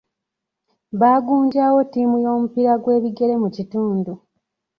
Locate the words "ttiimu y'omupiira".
1.85-2.73